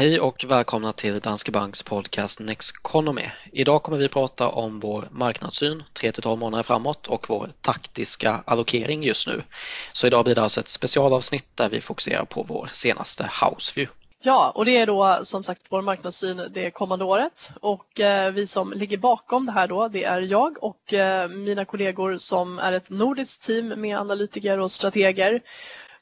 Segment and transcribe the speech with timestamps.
[0.00, 3.22] Hej och välkomna till Danske Banks podcast Nexconomy.
[3.52, 9.28] Idag kommer vi prata om vår marknadssyn 3-12 månader framåt och vår taktiska allokering just
[9.28, 9.42] nu.
[9.92, 13.94] Så idag blir det alltså ett specialavsnitt där vi fokuserar på vår senaste house view.
[14.22, 18.46] Ja, och det är då som sagt vår marknadssyn det kommande året och eh, vi
[18.46, 22.72] som ligger bakom det här då det är jag och eh, mina kollegor som är
[22.72, 25.42] ett nordiskt team med analytiker och strateger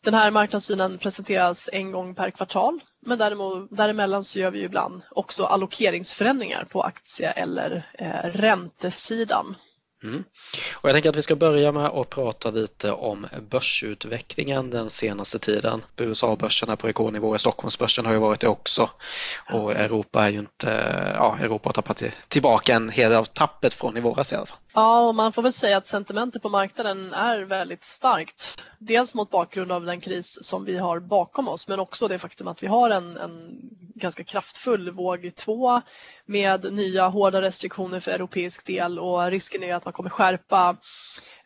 [0.02, 5.02] den här marknadssynen presenteras en gång per kvartal men däremot, däremellan så gör vi ibland
[5.10, 9.56] också allokeringsförändringar på aktie eller eh, räntesidan.
[10.02, 10.24] Mm.
[10.74, 15.38] Och jag tänker att vi ska börja med att prata lite om börsutvecklingen den senaste
[15.38, 15.84] tiden.
[15.96, 18.90] USA-börsen är på rekordnivå, Stockholmsbörsen har ju varit det också
[19.52, 20.68] och Europa är ju inte,
[21.14, 24.46] ja Europa har tappat tillbaka en hel del av tappet från i våras i alla
[24.46, 24.58] fall.
[24.72, 28.64] Ja, och man får väl säga att sentimentet på marknaden är väldigt starkt.
[28.78, 32.48] Dels mot bakgrund av den kris som vi har bakom oss men också det faktum
[32.48, 33.60] att vi har en, en
[33.94, 35.82] ganska kraftfull våg två
[36.26, 40.76] med nya hårda restriktioner för europeisk del och risken är att man kommer skärpa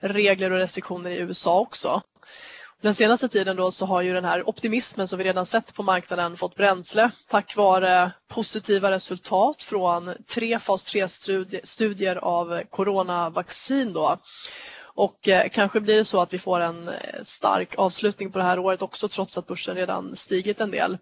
[0.01, 2.03] regler och restriktioner i USA också.
[2.83, 5.83] Den senaste tiden då så har ju den här optimismen som vi redan sett på
[5.83, 13.93] marknaden fått bränsle tack vare positiva resultat från tre fas 3-studier av coronavaccin.
[13.93, 14.19] Då.
[14.95, 18.45] Och eh, kanske blir det så att vi får en eh, stark avslutning på det
[18.45, 20.99] här året också trots att börsen redan stigit en del.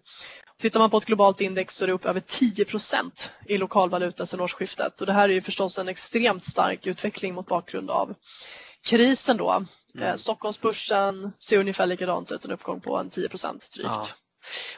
[0.59, 4.25] Tittar man på ett globalt index så är det upp över 10 procent i lokalvaluta
[4.25, 8.13] sedan årsskiftet och det här är ju förstås en extremt stark utveckling mot bakgrund av
[8.85, 9.65] krisen då.
[9.95, 10.07] Mm.
[10.07, 13.89] Eh, Stockholmsbörsen ser ungefär likadant ut, en uppgång på en 10 procent drygt.
[13.89, 14.07] Ja.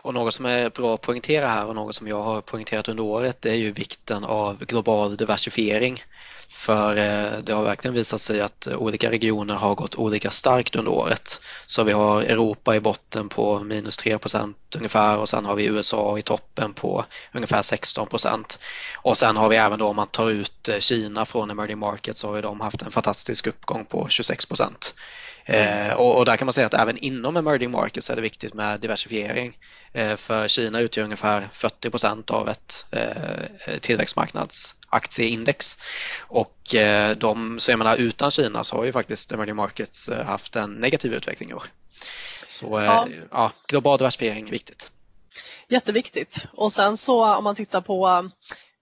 [0.01, 3.03] Och något som är bra att poängtera här och något som jag har poängterat under
[3.03, 6.03] året det är ju vikten av global diversifiering.
[6.53, 10.91] För eh, det har verkligen visat sig att olika regioner har gått olika starkt under
[10.91, 11.41] året.
[11.65, 16.17] Så vi har Europa i botten på minus 3% ungefär och sen har vi USA
[16.17, 18.59] i toppen på ungefär 16%
[18.97, 22.19] Och sen har vi även då om man tar ut eh, Kina från emerging markets
[22.19, 24.47] så har de haft en fantastisk uppgång på 26
[25.45, 28.53] Eh, och, och, där kan man säga att även inom emerging markets är det viktigt
[28.53, 29.57] med diversifiering.
[29.93, 35.77] Eh, för Kina utgör ungefär 40% av ett eh, tillväxtmarknadsaktieindex.
[36.21, 40.25] Och eh, de, så jag menar, utan Kina så har ju faktiskt emerging markets eh,
[40.25, 41.63] haft en negativ utveckling i år.
[42.47, 43.07] Så eh, ja.
[43.31, 44.91] ja, global diversifiering är viktigt.
[45.67, 46.45] Jätteviktigt.
[46.53, 48.29] Och sen så om man tittar på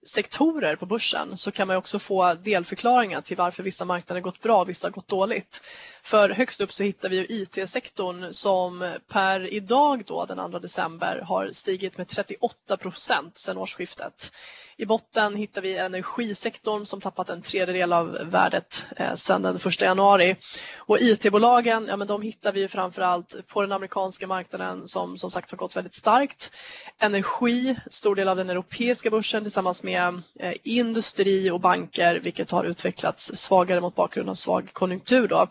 [0.06, 4.60] sektorer på börsen så kan man också få delförklaringar till varför vissa marknader gått bra
[4.60, 5.62] och vissa gått dåligt.
[6.02, 11.50] För högst upp så hittar vi IT-sektorn som per idag då den 2 december har
[11.52, 14.32] stigit med 38 procent sedan årsskiftet.
[14.76, 19.80] I botten hittar vi energisektorn som tappat en tredjedel av värdet eh, sedan den 1
[19.80, 20.36] januari.
[20.76, 25.50] Och IT-bolagen, ja, men de hittar vi framförallt på den amerikanska marknaden som som sagt
[25.50, 26.52] har gått väldigt starkt.
[26.98, 32.64] Energi, stor del av den europeiska börsen tillsammans med eh, industri och banker vilket har
[32.64, 35.28] utvecklats svagare mot bakgrund av svag konjunktur.
[35.28, 35.46] Då.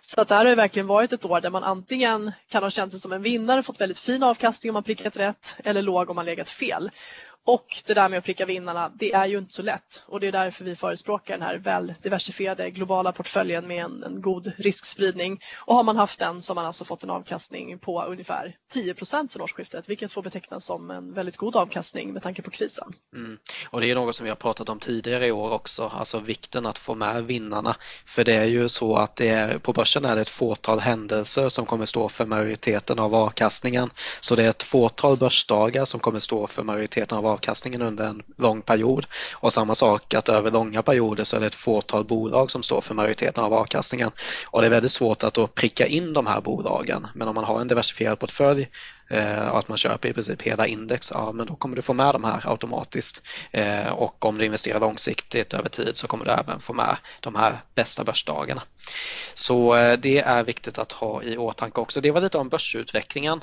[0.00, 2.92] Så att det här har verkligen varit ett år där man antingen kan ha känt
[2.92, 6.16] sig som en vinnare, fått väldigt fin avkastning om man prickat rätt eller låg om
[6.16, 6.90] man legat fel.
[7.46, 10.26] Och det där med att pricka vinnarna, det är ju inte så lätt och det
[10.26, 15.40] är därför vi förespråkar den här väl diversifierade globala portföljen med en, en god riskspridning.
[15.56, 18.94] Och har man haft den så har man alltså fått en avkastning på ungefär 10
[18.94, 22.92] procent sedan årsskiftet, vilket får betecknas som en väldigt god avkastning med tanke på krisen.
[23.16, 23.38] Mm.
[23.70, 26.66] Och det är något som vi har pratat om tidigare i år också, alltså vikten
[26.66, 27.76] att få med vinnarna.
[28.04, 31.48] För det är ju så att det är, på börsen är det ett fåtal händelser
[31.48, 33.90] som kommer stå för majoriteten av avkastningen.
[34.20, 38.04] Så det är ett fåtal börsdagar som kommer stå för majoriteten av avkastningen avkastningen under
[38.04, 39.06] en lång period.
[39.32, 42.80] Och samma sak att över långa perioder så är det ett fåtal bolag som står
[42.80, 44.10] för majoriteten av avkastningen.
[44.46, 47.06] Och det är väldigt svårt att då pricka in de här bolagen.
[47.14, 48.68] Men om man har en diversifierad portfölj
[49.08, 51.92] Eh, och att man köper i princip hela index, ja men då kommer du få
[51.92, 53.22] med de här automatiskt.
[53.50, 57.34] Eh, och om du investerar långsiktigt över tid så kommer du även få med de
[57.34, 58.62] här bästa börsdagarna.
[59.34, 62.00] Så eh, det är viktigt att ha i åtanke också.
[62.00, 63.40] Det var lite om börsutvecklingen.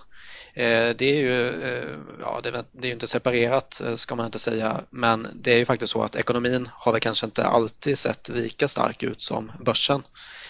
[0.54, 2.42] Eh, det är ju eh, ja,
[2.72, 6.04] det är inte separerat eh, ska man inte säga men det är ju faktiskt så
[6.04, 10.04] att ekonomin har väl kanske inte alltid sett lika stark ut som börsen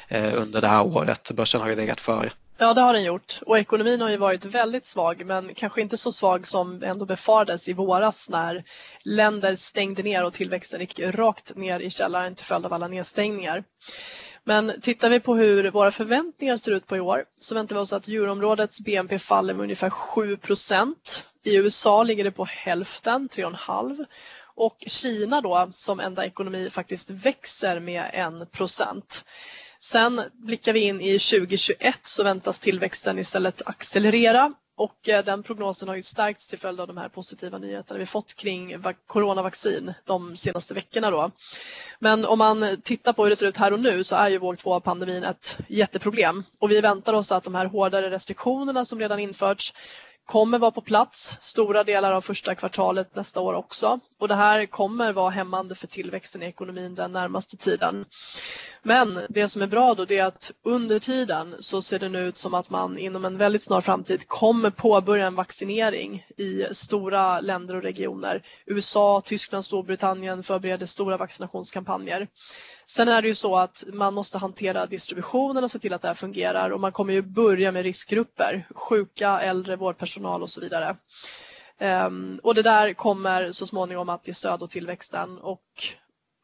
[0.08, 1.32] eh, under det här året.
[1.34, 2.32] Börsen har ju legat före.
[2.64, 5.98] Ja, det har den gjort och ekonomin har ju varit väldigt svag men kanske inte
[5.98, 8.64] så svag som ändå befarades i våras när
[9.06, 13.64] länder stängde ner och tillväxten gick rakt ner i källaren till följd av alla nedstängningar.
[14.44, 17.82] Men tittar vi på hur våra förväntningar ser ut på i år så väntar vi
[17.82, 20.96] oss att euroområdets BNP faller med ungefär 7%
[21.44, 24.06] I USA ligger det på hälften, 3,5
[24.56, 28.10] och Kina då som enda ekonomi faktiskt växer med
[28.44, 29.26] 1 procent.
[29.84, 35.88] Sen blickar vi in i 2021 så väntas tillväxten istället accelerera och eh, den prognosen
[35.88, 40.36] har ju stärkts till följd av de här positiva nyheterna vi fått kring coronavaccin de
[40.36, 41.12] senaste veckorna.
[41.12, 41.32] Då.
[42.00, 44.38] Men om man tittar på hur det ser ut här och nu så är ju
[44.38, 48.86] våg två av pandemin ett jätteproblem och vi väntar oss att de här hårdare restriktionerna
[48.86, 49.74] som redan införts
[50.26, 54.66] kommer vara på plats stora delar av första kvartalet nästa år också och det här
[54.66, 58.06] kommer vara hämmande för tillväxten i ekonomin den närmaste tiden.
[58.84, 62.38] Men det som är bra då är att under tiden så ser det nu ut
[62.38, 67.76] som att man inom en väldigt snar framtid kommer påbörja en vaccinering i stora länder
[67.76, 68.44] och regioner.
[68.66, 72.28] USA, Tyskland, Storbritannien förbereder stora vaccinationskampanjer.
[72.92, 76.08] Sen är det ju så att man måste hantera distributionen och se till att det
[76.08, 80.96] här fungerar och man kommer ju börja med riskgrupper, sjuka, äldre, vårdpersonal och så vidare.
[81.80, 85.62] Um, och det där kommer så småningom att ge stöd åt tillväxten och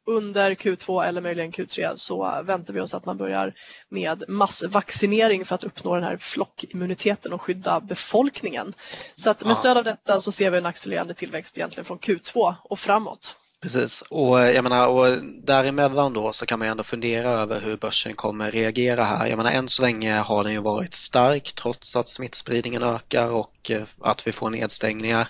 [0.06, 3.54] under Q2 eller möjligen Q3 så väntar vi oss att man börjar
[3.90, 8.74] med massvaccinering för att uppnå den här flockimmuniteten och skydda befolkningen.
[9.16, 12.56] Så att med stöd av detta så ser vi en accelererande tillväxt egentligen från Q2
[12.64, 13.36] och framåt.
[13.62, 17.78] Precis, och eh, jag menar och däremellan då så kan man ändå fundera över hur
[17.78, 19.28] börsen kommer reagera här.
[19.28, 23.72] Jag menar än så länge har den ju varit stark trots att smittspridningen ökar och
[23.72, 25.28] eh, att vi får nedstängningar.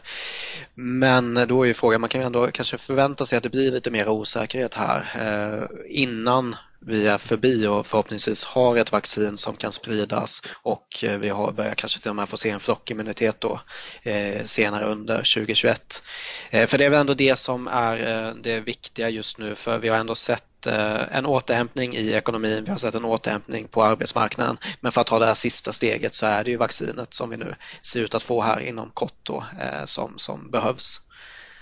[0.74, 3.72] Men då är ju frågan, man kan ju ändå kanske förvänta sig att det blir
[3.72, 9.56] lite mer osäkerhet här eh, innan vi är förbi och förhoppningsvis har ett vaccin som
[9.56, 13.42] kan spridas och eh, vi har börjar kanske till och med få se en flockimmunitet
[13.42, 13.62] då
[14.04, 16.04] eh, senare under 2021.
[16.50, 19.80] Eh, för det är väl ändå det som är eh, det viktiga just nu för
[19.80, 23.84] vi har ändå sett eh, en återhämtning i ekonomin, vi har sett en återhämtning på
[23.84, 27.30] arbetsmarknaden men för att ta det här sista steget så är det ju vaccinet som
[27.30, 31.02] vi nu ser ut att få här inom kort då, eh, som, som behövs.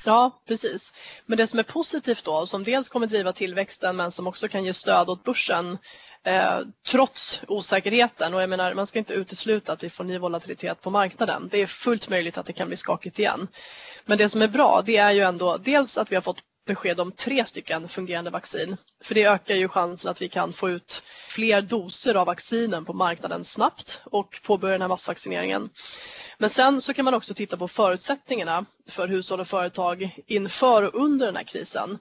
[0.05, 0.93] Ja, precis.
[1.25, 4.65] Men det som är positivt då, som dels kommer driva tillväxten men som också kan
[4.65, 5.77] ge stöd åt börsen
[6.23, 10.81] eh, trots osäkerheten och jag menar man ska inte utesluta att vi får ny volatilitet
[10.81, 11.47] på marknaden.
[11.51, 13.47] Det är fullt möjligt att det kan bli skakigt igen.
[14.05, 16.99] Men det som är bra det är ju ändå dels att vi har fått besked
[16.99, 18.77] om tre stycken fungerande vaccin.
[19.03, 22.93] För det ökar ju chansen att vi kan få ut fler doser av vaccinen på
[22.93, 25.69] marknaden snabbt och påbörja den här massvaccineringen.
[26.37, 31.03] Men sen så kan man också titta på förutsättningarna för hushåll och företag inför och
[31.03, 31.99] under den här krisen.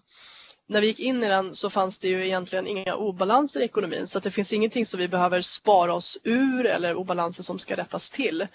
[0.67, 4.07] När vi gick in i den så fanns det ju egentligen inga obalanser i ekonomin
[4.07, 7.77] så att det finns ingenting som vi behöver spara oss ur eller obalanser som ska
[7.77, 8.47] rättas till.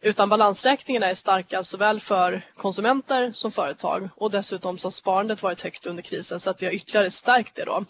[0.00, 5.62] Utan balansräkningarna är starka såväl för konsumenter som företag och dessutom så har sparandet varit
[5.62, 7.84] högt under krisen så att vi har ytterligare stärkt det då.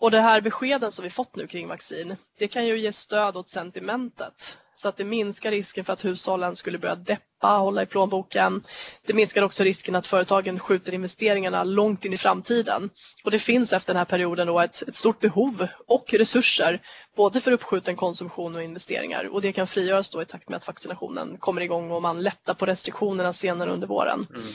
[0.00, 3.36] Och det här beskeden som vi fått nu kring vaccin, det kan ju ge stöd
[3.36, 7.86] åt sentimentet så att det minskar risken för att hushållen skulle börja deppa, hålla i
[7.86, 8.62] plånboken.
[9.06, 12.90] Det minskar också risken att företagen skjuter investeringarna långt in i framtiden.
[13.24, 16.80] Och det finns efter den här perioden då ett, ett stort behov och resurser
[17.16, 20.66] både för uppskjuten konsumtion och investeringar och det kan frigöras då i takt med att
[20.66, 24.26] vaccinationen kommer igång och man lättar på restriktionerna senare under våren.
[24.30, 24.46] Mm.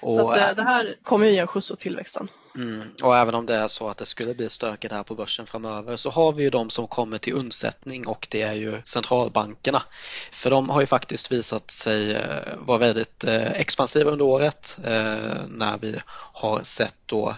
[0.00, 2.28] Och, så att, eh, det här kommer ju ge en skjuts åt tillväxten.
[2.54, 2.82] Mm.
[3.02, 5.96] Och även om det är så att det skulle bli stökigt här på börsen framöver
[5.96, 9.82] så har vi ju de som kommer till undsättning och det är ju centralbankerna.
[10.32, 12.22] För de har ju faktiskt visat sig eh,
[12.58, 14.92] vara väldigt eh, expansiva under året eh,
[15.48, 16.00] när vi
[16.32, 17.34] har sett då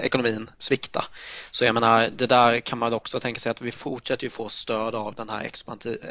[0.00, 1.04] ekonomin svikta.
[1.50, 4.48] Så jag menar, det där kan man också tänka sig att vi fortsätter ju få
[4.48, 5.50] stöd av den här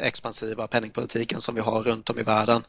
[0.00, 2.64] expansiva penningpolitiken som vi har runt om i världen.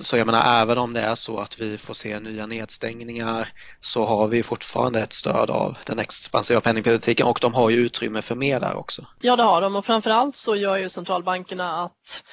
[0.00, 3.48] Så jag menar, även om det är så att vi får se nya nedstängningar
[3.80, 8.22] så har vi fortfarande ett stöd av den expansiva penningpolitiken och de har ju utrymme
[8.22, 9.06] för mer där också.
[9.26, 12.24] Ja, det har de och framförallt så gör ju centralbankerna att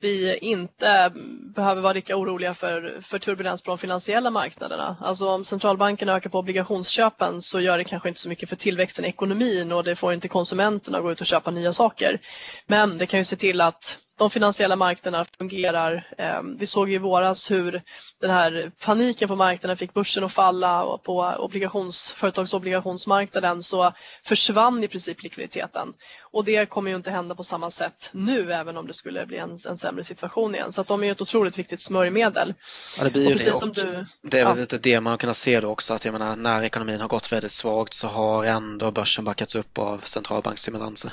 [0.00, 1.12] vi inte
[1.54, 4.96] behöver vara lika oroliga för, för turbulens på de finansiella marknaderna.
[5.00, 9.04] Alltså om centralbankerna ökar på obligationsköpen så gör det kanske inte så mycket för tillväxten
[9.04, 12.20] i ekonomin och det får inte konsumenterna att gå ut och köpa nya saker.
[12.66, 16.14] Men det kan ju se till att de finansiella marknaderna fungerar.
[16.18, 17.82] Ehm, vi såg i våras hur
[18.20, 23.92] den här paniken på marknaden fick börsen att falla och på obligations, företagsobligationsmarknaden så
[24.22, 25.92] försvann i princip likviditeten.
[26.20, 29.38] Och det kommer ju inte hända på samma sätt nu även om det skulle bli
[29.38, 30.72] en, en sämre situation igen.
[30.72, 32.54] Så att de är ett otroligt viktigt smörjmedel.
[32.98, 33.52] Ja, det blir ju det.
[33.52, 36.12] Och du, det är väl lite det man har kunnat se då också att jag
[36.12, 41.12] menar, när ekonomin har gått väldigt svagt så har ändå börsen backats upp av centralbanksstimulanser.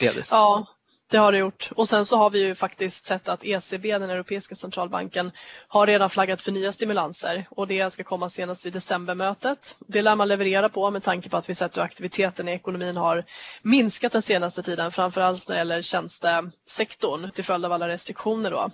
[0.00, 0.30] Delvis.
[0.32, 0.66] Ja,
[1.08, 1.70] det har det gjort.
[1.76, 5.32] Och sen så har vi ju faktiskt sett att ECB, den europeiska centralbanken,
[5.68, 9.76] har redan flaggat för nya stimulanser och det ska komma senast vid decembermötet.
[9.86, 12.96] Det lär man leverera på med tanke på att vi sett hur aktiviteten i ekonomin
[12.96, 13.24] har
[13.62, 18.50] minskat den senaste tiden, framförallt när det gäller tjänstesektorn till följd av alla restriktioner.
[18.50, 18.70] Då.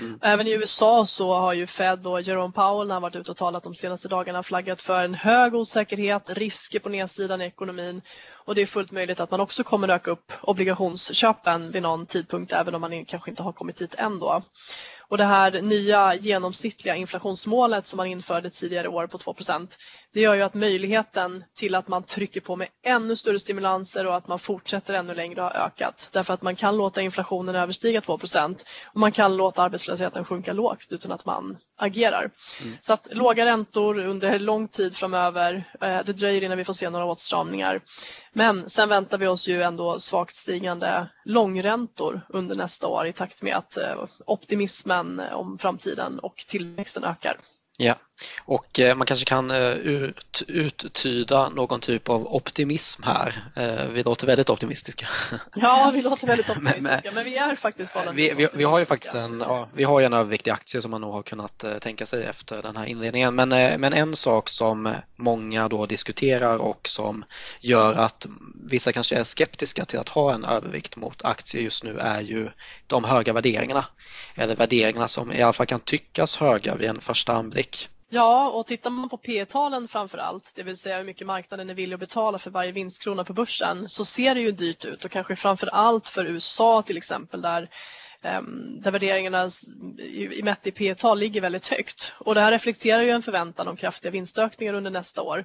[0.00, 0.18] Mm.
[0.22, 3.36] Även i USA så har ju Fed och Jerome Powell när han varit ute och
[3.36, 8.02] talat de senaste dagarna flaggat för en hög osäkerhet, risker på nedsidan i ekonomin
[8.44, 12.52] och det är fullt möjligt att man också kommer öka upp obligationsköpen vid någon tidpunkt
[12.52, 14.42] även om man kanske inte har kommit dit än då.
[15.12, 19.76] Och det här nya genomsnittliga inflationsmålet som man införde tidigare år på 2%
[20.12, 24.16] det gör ju att möjligheten till att man trycker på med ännu större stimulanser och
[24.16, 26.08] att man fortsätter ännu längre har ökat.
[26.12, 30.86] Därför att man kan låta inflationen överstiga 2% och man kan låta arbetslösheten sjunka lågt
[30.88, 32.30] utan att man agerar.
[32.62, 32.76] Mm.
[32.80, 36.90] Så att låga räntor under lång tid framöver, eh, det dröjer innan vi får se
[36.90, 37.80] några åtstramningar.
[38.32, 43.42] Men sen väntar vi oss ju ändå svagt stigande långräntor under nästa år i takt
[43.42, 44.04] med att eh,
[45.02, 47.36] optimismen om framtiden och tillväxten ökar.
[47.78, 47.94] Ja,
[48.44, 53.44] och eh, man kanske kan eh, ut, uttyda någon typ av optimism här.
[53.56, 55.06] Eh, vi låter väldigt optimistiska.
[55.54, 58.84] Ja, vi låter väldigt optimistiska, men, men vi är faktiskt vi, vi, vi har ju
[58.84, 62.24] faktiskt en, ja, vi har en överviktig aktie som man nog har kunnat tänka sig
[62.24, 63.34] efter den här inledningen.
[63.34, 63.48] Men,
[63.80, 67.24] men en sak som många då diskuterar och som
[67.60, 68.26] gör att
[68.64, 72.48] vissa kanske är skeptiska till att ha en övervikt mot aktier just nu är ju
[72.86, 73.84] de höga värderingarna.
[74.34, 77.88] Eller värderingarna som i alla fall kan tyckas höga vid en första anblick.
[78.14, 81.74] Ja, och tittar man på P-talen framför allt, det vill säga hur mycket marknaden är
[81.74, 85.10] villig att betala för varje vinstkrona på börsen, så ser det ju dyrt ut och
[85.10, 87.68] kanske framför allt för USA till exempel där
[88.22, 89.50] ehm, där värderingarna
[89.98, 92.14] i mätt i P-tal ligger väldigt högt.
[92.18, 95.44] Och det här reflekterar ju en förväntan om kraftiga vinstökningar under nästa år.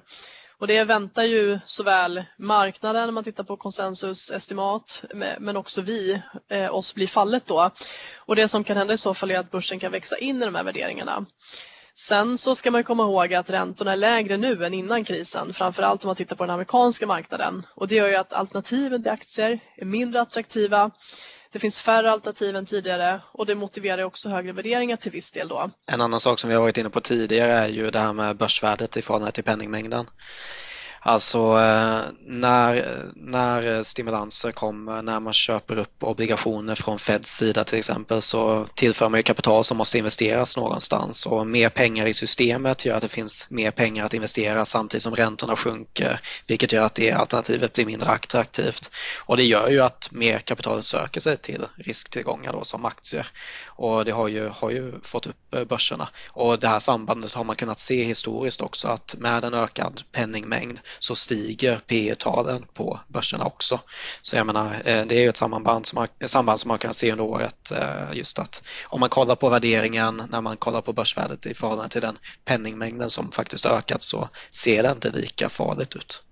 [0.58, 5.04] Och det väntar ju såväl marknaden när man tittar på konsensusestimat
[5.38, 7.70] men också vi, eh, oss blir fallet då.
[8.16, 10.44] Och det som kan hända i så fall är att börsen kan växa in i
[10.44, 11.26] de här värderingarna.
[12.00, 16.04] Sen så ska man komma ihåg att räntorna är lägre nu än innan krisen, framförallt
[16.04, 17.66] om man tittar på den amerikanska marknaden.
[17.74, 20.90] Och det gör ju att alternativen till aktier är mindre attraktiva.
[21.52, 25.48] Det finns färre alternativ än tidigare och det motiverar också högre värderingar till viss del.
[25.48, 25.70] Då.
[25.86, 28.36] En annan sak som vi har varit inne på tidigare är ju det här med
[28.36, 30.06] börsvärdet i förhållande till penningmängden.
[31.00, 37.78] Alltså eh, när, när stimulanser kommer, när man köper upp obligationer från Feds sida till
[37.78, 42.84] exempel så tillför man ju kapital som måste investeras någonstans och mer pengar i systemet
[42.84, 46.94] gör att det finns mer pengar att investera samtidigt som räntorna sjunker vilket gör att
[46.94, 48.90] det alternativet blir mindre attraktivt.
[49.18, 53.26] Och det gör ju att mer kapital söker sig till risktillgångar då, som aktier
[53.78, 56.08] och det har ju, har ju fått upp eh, börserna.
[56.28, 60.80] Och det här sambandet har man kunnat se historiskt också att med en ökad penningmängd
[60.98, 63.80] så stiger P talen på börserna också.
[64.22, 66.94] Så jag menar, eh, det är ju ett samband som man, samband som man kan
[66.94, 70.92] se under året eh, just att om man kollar på värderingen när man kollar på
[70.92, 75.96] börsvärdet i förhållande till den penningmängden som faktiskt ökat så ser det inte lika farligt
[75.96, 76.22] ut.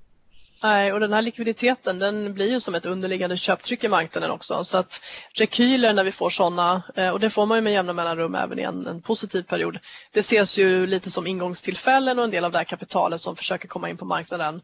[0.62, 4.64] Nej, och den här likviditeten den blir ju som ett underliggande köptryck i marknaden också.
[4.64, 5.00] Så att
[5.34, 8.58] rekyler när vi får sådana, eh, och det får man ju med jämna mellanrum även
[8.58, 9.78] i en, en, positiv period,
[10.12, 13.68] det ses ju lite som ingångstillfällen och en del av det här kapitalet som försöker
[13.68, 14.60] komma in på marknaden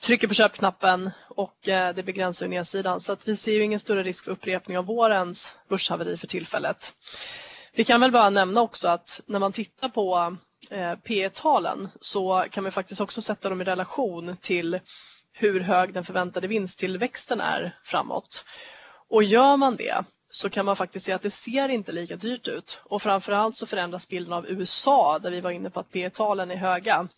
[0.00, 3.00] trycker på köpknappen och eh, det begränsar nedsidan.
[3.00, 6.92] Så att vi ser ju ingen större risk för upprepning av vårens börshaveri för tillfället.
[7.72, 10.36] Vi kan väl bara nämna också att när man tittar på
[10.70, 14.80] eh, P talen så kan man faktiskt också sätta dem i relation till
[15.36, 18.44] hur hög den förväntade vinsttillväxten är framåt.
[19.08, 22.48] Och gör man det så kan man faktiskt se att det ser inte lika dyrt
[22.48, 26.10] ut och framförallt så förändras bilden av USA där vi var inne på att P
[26.10, 27.08] talen är höga.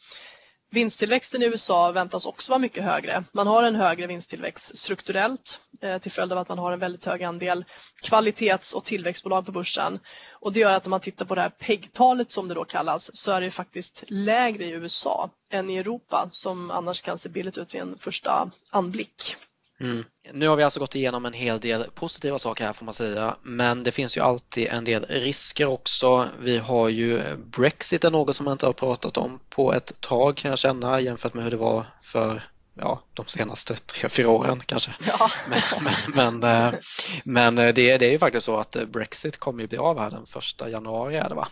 [0.71, 3.25] Vinsttillväxten i USA väntas också vara mycket högre.
[3.33, 7.05] Man har en högre vinsttillväxt strukturellt eh, till följd av att man har en väldigt
[7.05, 7.65] hög andel
[8.03, 10.01] kvalitets och tillväxtbolag på börsen.
[10.33, 13.17] Och det gör att om man tittar på det här PEG-talet som det då kallas
[13.17, 17.59] så är det faktiskt lägre i USA än i Europa som annars kan se billigt
[17.59, 19.37] ut vid en första anblick.
[19.81, 20.05] Mm.
[20.33, 23.37] Nu har vi alltså gått igenom en hel del positiva saker här får man säga
[23.43, 26.29] men det finns ju alltid en del risker också.
[26.41, 30.37] Vi har ju Brexit är något som man inte har pratat om på ett tag
[30.37, 32.43] kan jag känna jämfört med hur det var för
[32.75, 34.91] ja, de senaste tre, fyra åren kanske.
[35.07, 35.31] Ja.
[35.49, 35.61] Men,
[36.15, 36.79] men, men, eh,
[37.25, 40.27] men det, det, är ju faktiskt så att Brexit kommer ju bli av här den
[40.27, 41.49] första januari är det va?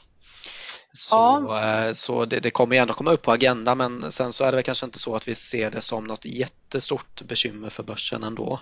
[0.96, 1.86] Så, ja.
[1.86, 4.56] Eh, så det, det kommer gärna komma upp på agendan men sen så är det
[4.56, 8.60] väl kanske inte så att vi ser det som något jättestort bekymmer för börsen ändå.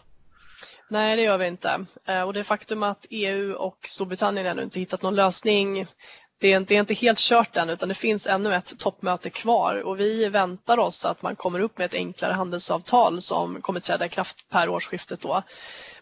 [0.91, 1.87] Nej, det gör vi inte.
[2.09, 5.87] Eh, och det faktum att EU och Storbritannien ännu inte hittat någon lösning
[6.43, 9.31] det är, inte, det är inte helt kört än utan det finns ännu ett toppmöte
[9.31, 13.81] kvar och vi väntar oss att man kommer upp med ett enklare handelsavtal som kommer
[13.81, 15.43] träda i kraft per årsskiftet då.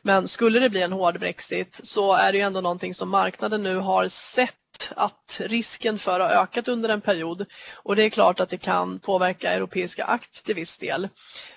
[0.03, 3.63] Men skulle det bli en hård Brexit så är det ju ändå någonting som marknaden
[3.63, 4.60] nu har sett
[4.97, 8.99] att risken för har ökat under en period och det är klart att det kan
[8.99, 11.09] påverka europeiska akt till viss del.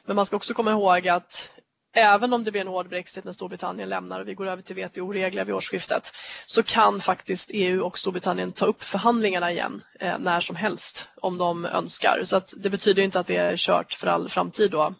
[0.05, 1.49] Men man ska också komma ihåg att
[1.93, 4.75] även om det blir en hård Brexit när Storbritannien lämnar och vi går över till
[4.75, 6.11] WTO-regler vid årsskiftet
[6.45, 11.37] så kan faktiskt EU och Storbritannien ta upp förhandlingarna igen eh, när som helst om
[11.37, 12.21] de önskar.
[12.23, 14.93] Så att det betyder inte att det är kört för all framtid då.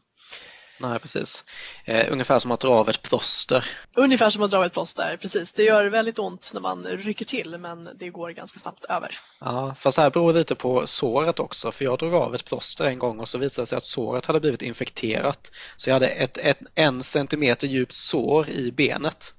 [0.84, 1.44] Nej, precis.
[1.86, 3.66] Eh, ungefär som att dra av ett plåster.
[3.96, 5.52] Ungefär som att dra av ett plåster, precis.
[5.52, 9.20] Det gör väldigt ont när man rycker till men det går ganska snabbt över.
[9.40, 12.86] Ja, fast det här beror lite på såret också för jag drog av ett plåster
[12.86, 15.52] en gång och så visade det sig att såret hade blivit infekterat.
[15.76, 19.34] Så jag hade ett, ett en centimeter djupt sår i benet.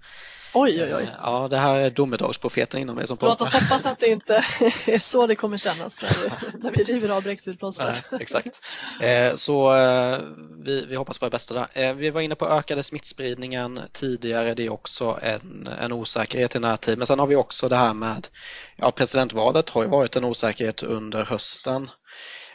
[0.54, 1.08] Oj, oj, oj.
[1.22, 3.44] Ja, det här är domedagsprofeten inom mig som pratar.
[3.44, 4.34] Låt oss hoppas att det inte
[4.86, 8.04] är så det kommer kännas när vi, när vi river av brexitplåstret.
[8.20, 8.60] Exakt.
[9.00, 10.18] Eh, så eh,
[10.64, 11.66] vi, vi hoppas på det bästa där.
[11.72, 14.54] Eh, vi var inne på ökade smittspridningen tidigare.
[14.54, 16.98] Det är också en, en osäkerhet i närtid.
[16.98, 18.28] Men sen har vi också det här med
[18.76, 21.90] ja, presidentvalet har ju varit en osäkerhet under hösten.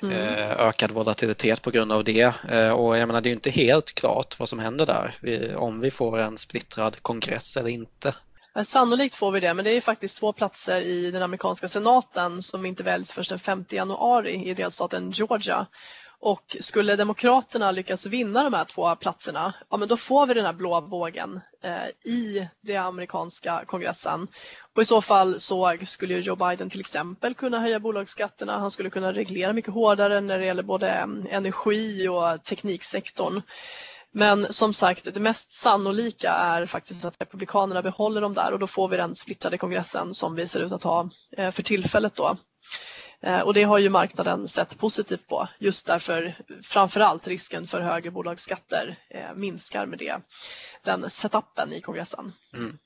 [0.01, 0.13] Mm.
[0.13, 2.34] Eh, ökad volatilitet på grund av det.
[2.50, 5.91] Eh, och jag menar, det är inte helt klart vad som händer där, om vi
[5.91, 8.15] får en splittrad kongress eller inte.
[8.63, 12.65] Sannolikt får vi det, men det är faktiskt två platser i den amerikanska senaten som
[12.65, 15.68] inte väljs först den 5 januari i delstaten Georgia.
[16.21, 20.45] Och skulle Demokraterna lyckas vinna de här två platserna, ja men då får vi den
[20.45, 24.27] här blå vågen eh, i den amerikanska kongressen.
[24.75, 28.59] Och i så fall så skulle Joe Biden till exempel kunna höja bolagsskatterna.
[28.59, 33.41] Han skulle kunna reglera mycket hårdare när det gäller både mm, energi och tekniksektorn.
[34.11, 38.67] Men som sagt, det mest sannolika är faktiskt att Republikanerna behåller dem där och då
[38.67, 42.38] får vi den splittrade kongressen som vi ser ut att ha eh, för tillfället då.
[43.21, 48.11] Eh, och det har ju marknaden sett positivt på just därför framförallt risken för högre
[48.11, 50.21] bolagsskatter eh, minskar med det,
[50.83, 52.33] den setupen i kongressen.
[52.53, 52.77] Mm.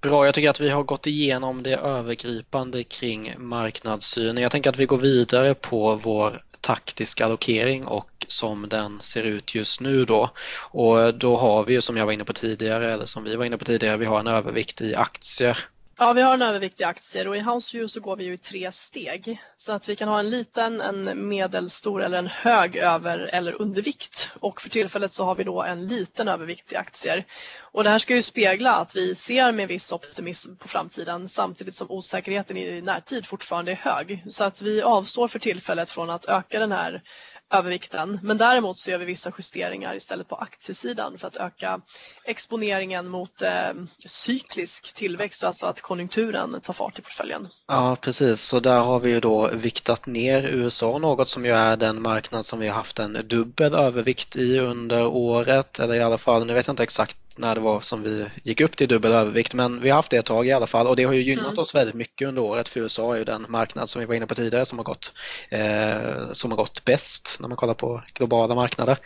[0.00, 4.36] Bra, jag tycker att vi har gått igenom det övergripande kring marknadssyn.
[4.36, 9.54] Jag tänker att vi går vidare på vår taktiska allokering och som den ser ut
[9.54, 10.30] just nu då.
[10.56, 13.44] Och då har vi ju som jag var inne på tidigare, eller som vi var
[13.44, 15.58] inne på tidigare, vi har en övervikt i aktier
[16.02, 18.38] Ja, vi har en övervikt i aktier och i Houseview så går vi ju i
[18.38, 19.40] tre steg.
[19.56, 24.30] Så att vi kan ha en liten, en medelstor eller en hög över eller undervikt.
[24.40, 27.24] Och för tillfället så har vi då en liten övervikt i aktier.
[27.60, 31.74] Och det här ska ju spegla att vi ser med viss optimism på framtiden samtidigt
[31.74, 34.24] som osäkerheten i närtid fortfarande är hög.
[34.28, 37.02] Så att vi avstår för tillfället från att öka den här
[37.52, 38.20] övervikten.
[38.22, 41.80] Men däremot så gör vi vissa justeringar istället på aktiesidan för att öka
[42.24, 43.72] exponeringen mot eh,
[44.06, 47.48] cyklisk tillväxt, alltså att konjunkturen tar fart i portföljen.
[47.68, 48.40] Ja, precis.
[48.40, 52.44] Så där har vi ju då viktat ner USA något som ju är den marknad
[52.44, 56.54] som vi har haft en dubbel övervikt i under året, eller i alla fall, nu
[56.54, 59.80] vet jag inte exakt när det var som vi gick upp till dubbel övervikt men
[59.80, 61.58] vi har haft det ett tag i alla fall och det har ju gynnat mm.
[61.58, 64.26] oss väldigt mycket under året för USA är ju den marknad som vi var inne
[64.26, 65.12] på tidigare som har gått,
[65.48, 68.98] eh, som har gått bäst när man kollar på globala marknader.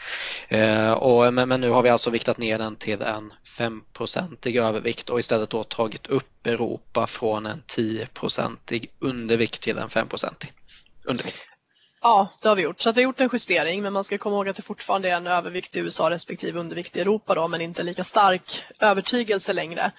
[0.49, 5.11] Eh, och, men, men, nu har vi alltså viktat ner den till en 5-procentig övervikt
[5.11, 10.53] och istället då tagit upp Europa från en 10-procentig undervikt till en 5-procentig
[11.05, 11.37] undervikt.
[12.07, 12.81] Ja, det har vi gjort.
[12.81, 15.11] Så att vi har gjort en justering men man ska komma ihåg att det fortfarande
[15.11, 19.53] är en övervikt i USA respektive undervikt i Europa då, men inte lika stark övertygelse
[19.53, 19.91] längre.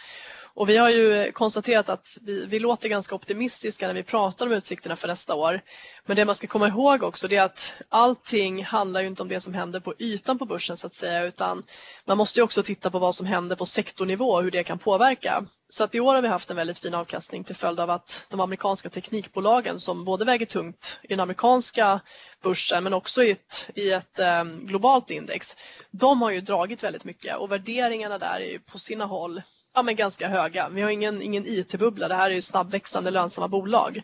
[0.58, 4.52] Och vi har ju konstaterat att vi, vi, låter ganska optimistiska när vi pratar om
[4.52, 5.62] utsikterna för nästa år.
[6.06, 9.40] Men det man ska komma ihåg också är att allting handlar ju inte om det
[9.40, 11.64] som händer på ytan på börsen så att säga utan
[12.06, 14.80] man måste ju också titta på vad som händer på sektornivå och hur det kan
[14.80, 15.46] påverka.
[15.70, 18.26] Så att i år har vi haft en väldigt fin avkastning till följd av att
[18.30, 22.00] de amerikanska teknikbolagen som både väger tungt i den amerikanska
[22.42, 25.56] börsen men också i ett, i ett ehm, globalt index,
[25.92, 29.42] de har ju dragit väldigt mycket och värderingarna där är ju på sina håll
[29.76, 30.70] ja, men ganska höga.
[30.70, 34.02] Vi har ingen, ingen IT-bubbla, det här är ju snabbväxande lönsamma bolag.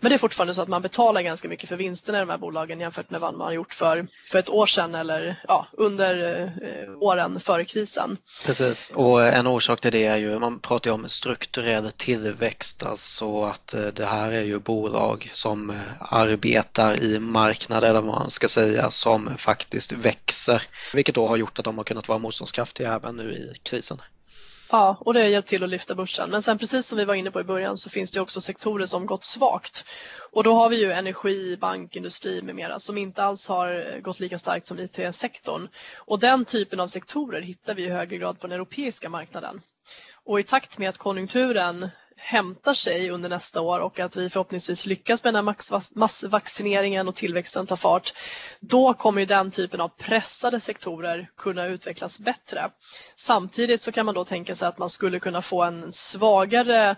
[0.00, 2.38] Men det är fortfarande så att man betalar ganska mycket för vinsterna i de här
[2.38, 6.42] bolagen jämfört med vad man har gjort för, för ett år sedan eller ja, under
[6.62, 8.16] eh, åren före krisen.
[8.44, 12.86] Precis, och eh, en orsak till det är ju, man pratar ju om strukturell tillväxt,
[12.86, 18.14] alltså att eh, det här är ju bolag som eh, arbetar i marknader, eller vad
[18.14, 20.62] man ska säga, som faktiskt växer,
[20.94, 23.98] vilket då har gjort att de har kunnat vara motståndskraftiga även nu i krisen.
[24.72, 26.30] Ja, och det har hjälpt till att lyfta börsen.
[26.30, 28.86] Men sen precis som vi var inne på i början så finns det också sektorer
[28.86, 29.84] som gått svagt.
[30.32, 34.20] Och då har vi ju energi, bank, industri med mera som inte alls har gått
[34.20, 35.68] lika starkt som IT-sektorn.
[35.96, 39.60] Och den typen av sektorer hittar vi i högre grad på den europeiska marknaden.
[40.24, 41.90] Och i takt med att konjunkturen
[42.24, 47.14] hämtar sig under nästa år och att vi förhoppningsvis lyckas med den här massvaccineringen och
[47.14, 48.12] tillväxten tar fart,
[48.60, 52.70] då kommer den typen av pressade sektorer kunna utvecklas bättre.
[53.16, 56.96] Samtidigt så kan man då tänka sig att man skulle kunna få en svagare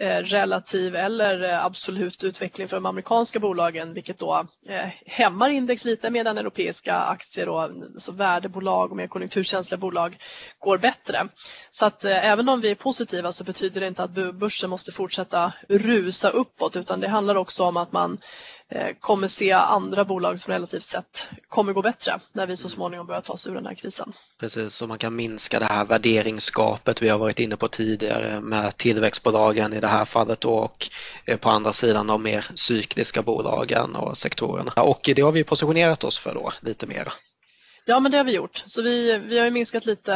[0.00, 5.84] Eh, relativ eller eh, absolut utveckling för de amerikanska bolagen vilket då eh, hämmar index
[5.84, 10.16] lite medan europeiska aktier och mm, så värdebolag och mer konjunkturkänsliga bolag
[10.58, 11.28] går bättre.
[11.70, 15.52] Så att även om vi är positiva så betyder det inte att börsen måste fortsätta
[15.68, 18.18] rusa uppåt utan det handlar också om att man
[19.00, 23.20] kommer se andra bolag som relativt sett kommer gå bättre när vi så småningom börjar
[23.20, 24.12] ta oss ur den här krisen.
[24.40, 28.76] Precis, så man kan minska det här värderingsgapet vi har varit inne på tidigare med
[28.76, 30.88] tillväxtbolagen i det här fallet och
[31.26, 34.72] eh, på andra sidan de mer cykliska bolagen och sektorerna.
[34.72, 37.12] Och det har vi positionerat oss för då lite mer.
[37.84, 38.62] Ja, men det har vi gjort.
[38.66, 40.14] Så vi, vi har minskat lite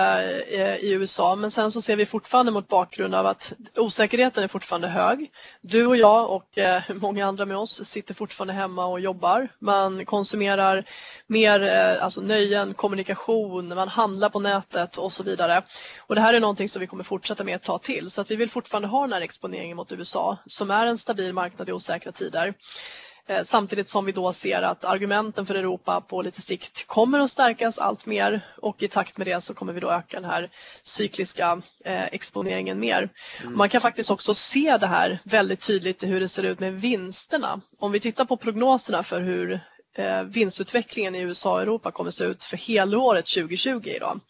[0.49, 4.49] eh, i USA, men sen så ser vi fortfarande mot bakgrund av att osäkerheten är
[4.49, 5.31] fortfarande hög.
[5.61, 9.49] Du och jag och eh, många andra med oss sitter fortfarande hemma och jobbar.
[9.59, 10.85] Man konsumerar
[11.27, 15.63] mer eh, alltså nöjen, kommunikation, man handlar på nätet och så vidare.
[15.99, 18.31] Och det här är någonting som vi kommer fortsätta med ett tag till, så att
[18.31, 21.73] vi vill fortfarande ha den här exponeringen mot USA som är en stabil marknad i
[21.73, 22.55] osäkra tider.
[23.29, 27.31] Eh, samtidigt som vi då ser att argumenten för Europa på lite sikt kommer att
[27.31, 30.51] stärkas allt mer och i takt med det så kommer vi då öka den här
[30.83, 33.09] cykliska eh, exponeringen mer.
[33.43, 33.57] Mm.
[33.59, 36.81] Man kan faktiskt också se det här väldigt tydligt i hur det ser ut med
[36.81, 37.61] vinsterna.
[37.79, 39.61] Om vi tittar på prognoserna för hur
[39.95, 44.21] eh, vinstutvecklingen i USA och Europa kommer att se ut för helåret 2020 idag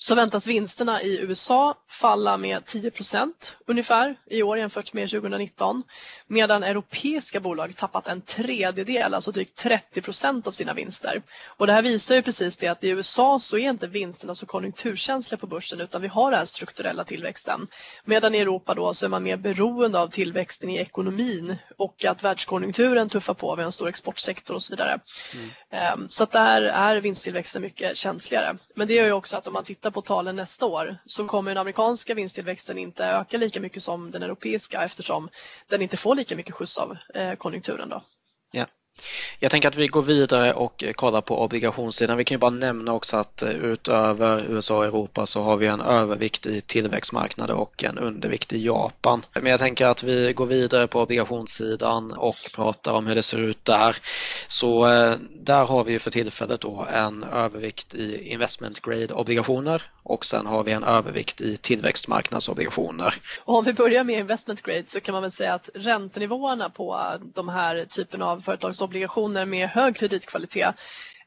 [0.00, 3.32] så väntas vinsterna i USA falla med 10%
[3.66, 5.82] ungefär i år jämfört med 2019
[6.26, 11.22] medan europeiska bolag tappat en tredjedel, alltså drygt 30% av sina vinster.
[11.46, 14.46] Och det här visar ju precis det att i USA så är inte vinsterna så
[14.46, 17.66] konjunkturkänsliga på börsen utan vi har den här strukturella tillväxten.
[18.04, 22.24] Medan i Europa då så är man mer beroende av tillväxten i ekonomin och att
[22.24, 25.00] världskonjunkturen tuffar på, vi har en stor exportsektor och så vidare.
[25.34, 25.50] Mm.
[25.70, 28.56] Ehm, så att där är vinsttillväxten mycket känsligare.
[28.74, 31.50] Men det gör ju också att om man tittar på talen nästa år så kommer
[31.50, 35.28] den amerikanska vinsttillväxten inte öka lika mycket som den europeiska eftersom
[35.68, 37.88] den inte får lika mycket skjuts av eh, konjunkturen.
[37.88, 38.02] Då.
[39.38, 42.16] Jag tänker att vi går vidare och kollar på obligationssidan.
[42.16, 45.80] Vi kan ju bara nämna också att utöver USA och Europa så har vi en
[45.80, 49.24] övervikt i tillväxtmarknader och en undervikt i Japan.
[49.32, 53.38] Men jag tänker att vi går vidare på obligationssidan och pratar om hur det ser
[53.38, 53.96] ut där.
[54.46, 60.24] Så eh, där har vi för tillfället då en övervikt i investment grade obligationer och
[60.24, 63.14] sen har vi en övervikt i tillväxtmarknadsobligationer.
[63.44, 67.18] Och om vi börjar med investment grade så kan man väl säga att räntenivåerna på
[67.34, 70.74] de här typen av företagsobligationer obligationer med hög kreditkvalitet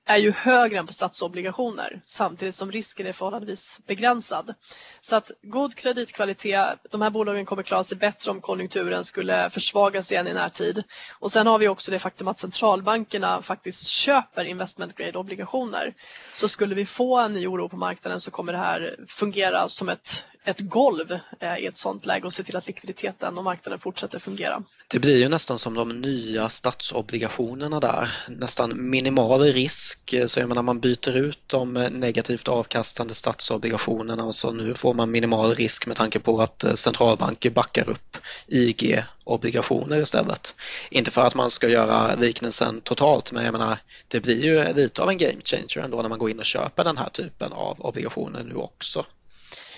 [0.06, 4.54] är ju högre än på statsobligationer samtidigt som risken är förhållandevis begränsad.
[5.02, 10.12] Så att god kreditkvalitet, de här bolagen kommer klara sig bättre om konjunkturen skulle försvagas
[10.12, 10.84] igen i närtid.
[11.20, 15.94] Och sen har vi också det faktum att centralbankerna faktiskt köper investment grade obligationer.
[16.34, 19.90] Så skulle vi få en ny oro på marknaden så kommer det här fungera som
[19.90, 23.80] ett ett golv eh, i ett sådant läge och se till att likviditeten och marknaden
[23.80, 24.64] fortsätter fungera.
[24.88, 29.91] Det blir ju nästan som de nya statsobligationerna där, nästan minimal risk.
[30.14, 34.74] Eh, så jag menar man byter ut de eh, negativt avkastande statsobligationerna och så nu
[34.74, 40.56] får man minimal risk med tanke på att eh, centralbanker backar upp IG-obligationer istället.
[40.90, 43.78] Inte för att man ska göra liknelsen totalt men jag menar
[44.08, 46.84] det blir ju lite av en game changer ändå när man går in och köper
[46.84, 49.06] den här typen av obligationer nu också.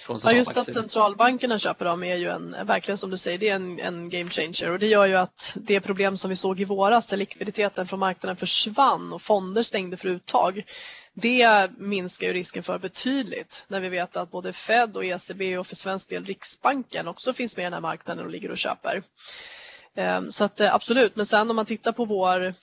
[0.10, 3.56] Ja, just att centralbankerna köper dem är ju en, verkligen som du säger, det är
[3.56, 4.72] en, en game changer.
[4.72, 8.00] Och det gör ju att det problem som vi såg i våras där likviditeten från
[8.00, 10.64] marknaden försvann och fonder stängde för uttag,
[11.14, 13.66] det minskar ju risken för betydligt.
[13.68, 17.58] När vi vet att både Fed och ECB och för svensk del Riksbanken också finns
[17.58, 19.04] med i den här marknaden och ligger och köper.
[19.96, 22.54] Ehm, så att eh, absolut, men sen om man tittar på vår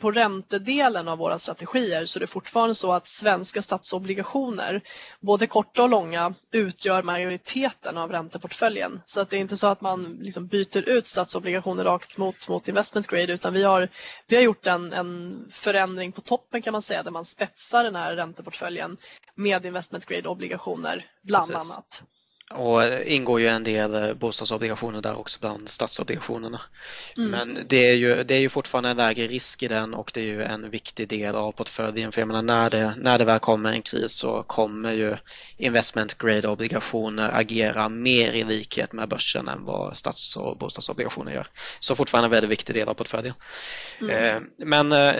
[0.00, 4.80] på räntedelen av våra strategier så är det fortfarande så att svenska statsobligationer,
[5.20, 9.00] både korta och långa, utgör majoriteten av ränteportföljen.
[9.04, 12.68] Så att det är inte så att man liksom byter ut statsobligationer rakt mot, mot
[12.68, 13.88] investment grade utan vi har,
[14.26, 17.96] vi har gjort en, en förändring på toppen kan man säga där man spetsar den
[17.96, 18.96] här ränteportföljen
[19.34, 21.72] med investment grade obligationer bland Precis.
[21.72, 22.02] annat.
[22.54, 26.60] Och ingår ju en del eh, bostadsobligationer där också bland statsobligationerna.
[27.16, 27.30] Mm.
[27.30, 30.20] Men det är, ju, det är ju fortfarande en lägre risk i den och det
[30.20, 32.12] är ju en viktig del av portföljen.
[32.12, 35.16] För jag menar när det, när det väl kommer en kris så kommer ju
[35.56, 41.46] investment grade obligationer agera mer i likhet med börsen än vad stats och bostadsobligationer gör.
[41.78, 43.34] Så fortfarande en väldigt viktig del av portföljen.
[44.00, 44.36] Mm.
[44.36, 45.14] Eh, men eh,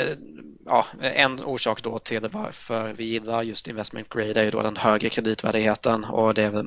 [0.67, 4.77] ja, en orsak då till varför vi gillar just investment grade är ju då den
[4.77, 6.63] högre kreditvärdigheten och det är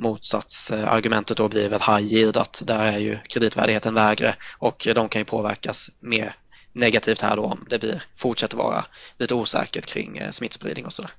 [0.72, 5.22] Argumentet då blir väl high yield att där är ju kreditvärdigheten lägre och de kan
[5.22, 6.36] ju påverkas mer
[6.74, 8.86] negativt här då om det blir, fortsätter vara
[9.18, 11.12] lite osäkert kring eh, smittspridning och sådär.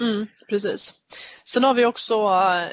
[0.00, 0.94] Mm, precis.
[1.44, 2.14] Sen har vi också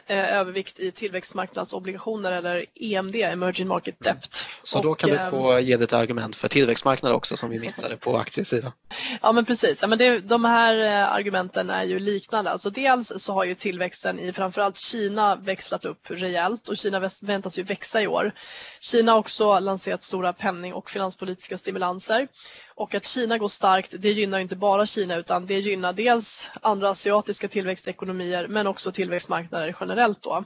[0.08, 4.48] eh, övervikt i tillväxtmarknadsobligationer eller EMD, Emerging Market Debt.
[4.64, 7.60] Så och, då kan du eh, få ge ett argument för tillväxtmarknad också som vi
[7.60, 8.72] missade på aktiesidan.
[9.22, 12.52] Ja men precis, ja, men det, de här eh, argumenten är ju liknande.
[12.52, 17.60] Alltså dels så har ju tillväxten i framförallt Kina växlat upp rejält och Kina väntas
[17.60, 18.32] ju växa i år.
[18.80, 22.28] Kina har också lanserat stora penning och finanspolitiska stimulanser
[22.76, 26.90] och att Kina går starkt det gynnar inte bara Kina utan det gynnar dels andra
[26.90, 27.09] asiatiska
[27.50, 30.22] tillväxtekonomier men också tillväxtmarknader generellt.
[30.24, 30.44] Då.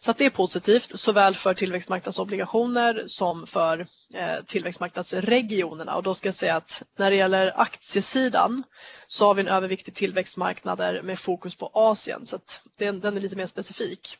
[0.00, 6.28] Så att det är positivt såväl för tillväxtmarknadsobligationer som för eh, tillväxtmarknadsregionerna och då ska
[6.28, 8.62] jag säga att när det gäller aktiesidan
[9.06, 13.16] så har vi en övervikt i tillväxtmarknader med fokus på Asien så att den, den
[13.16, 14.18] är lite mer specifik.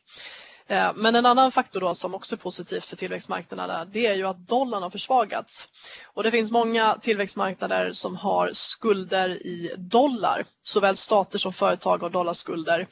[0.68, 4.26] Eh, men en annan faktor då som också är positivt för tillväxtmarknaderna det är ju
[4.26, 5.68] att dollarn har försvagats.
[6.14, 10.44] Och det finns många tillväxtmarknader som har skulder i dollar.
[10.62, 12.86] Såväl stater som företag har dollarskulder.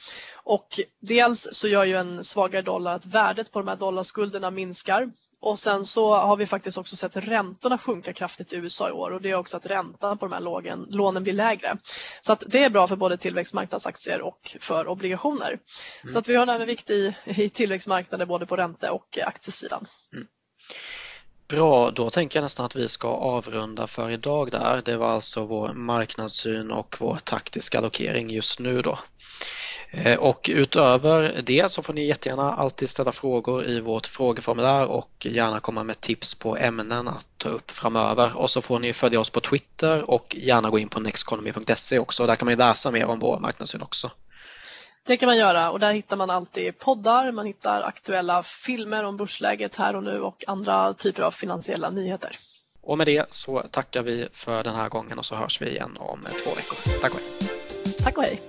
[0.45, 5.11] Och dels så gör ju en svagare dollar att värdet på de här dollarskulderna minskar
[5.45, 9.11] och sen så har vi faktiskt också sett räntorna sjunka kraftigt i USA i år
[9.11, 11.77] och det är också att räntan på de här lågen, lånen blir lägre.
[12.21, 15.49] Så att det är bra för både tillväxtmarknadsaktier och för obligationer.
[15.49, 16.13] Mm.
[16.13, 19.87] Så att vi har en övervikt i, i tillväxtmarknader både på ränte och aktiesidan.
[20.13, 20.27] Mm.
[21.49, 24.83] Bra, då tänker jag nästan att vi ska avrunda för idag där.
[24.85, 28.99] Det var alltså vår marknadssyn och vår taktiska allokering just nu då.
[29.91, 35.11] Eh, och utöver det så får ni jättegärna alltid ställa frågor i vårt frågeformulär och
[35.21, 38.37] gärna komma med tips på ämnen att ta upp framöver.
[38.37, 42.27] Och så får ni följa oss på Twitter och gärna gå in på nexteconomy.se också.
[42.27, 44.11] Där kan man läsa mer om vår marknadssyn också.
[45.07, 49.17] Det kan man göra och där hittar man alltid poddar, man hittar aktuella filmer om
[49.17, 52.39] börsläget här och nu och andra typer av finansiella nyheter.
[52.83, 55.97] Och med det så tackar vi för den här gången och så hörs vi igen
[55.99, 57.01] om två veckor.
[57.01, 57.51] Tack och hej!
[58.05, 58.41] Tack och hej!